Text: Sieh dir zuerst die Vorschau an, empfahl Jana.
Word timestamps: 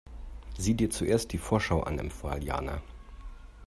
Sieh 0.57 0.73
dir 0.73 0.89
zuerst 0.89 1.31
die 1.31 1.37
Vorschau 1.37 1.83
an, 1.83 1.99
empfahl 1.99 2.43
Jana. 2.43 2.81